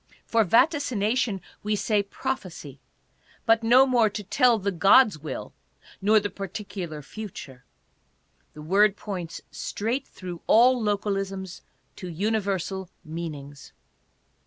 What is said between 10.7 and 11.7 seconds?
localisms